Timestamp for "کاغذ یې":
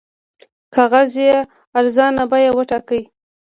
0.73-1.33